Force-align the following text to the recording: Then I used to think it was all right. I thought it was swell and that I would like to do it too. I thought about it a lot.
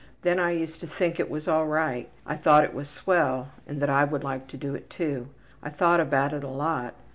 Then 0.23 0.39
I 0.39 0.49
used 0.49 0.79
to 0.79 0.87
think 0.87 1.19
it 1.19 1.29
was 1.29 1.47
all 1.47 1.67
right. 1.67 2.09
I 2.25 2.35
thought 2.35 2.63
it 2.63 2.73
was 2.73 2.89
swell 2.89 3.51
and 3.67 3.79
that 3.83 3.89
I 3.91 4.03
would 4.03 4.23
like 4.23 4.47
to 4.47 4.57
do 4.57 4.73
it 4.73 4.89
too. 4.89 5.27
I 5.61 5.69
thought 5.69 5.99
about 5.99 6.33
it 6.33 6.43
a 6.43 6.47
lot. 6.47 6.95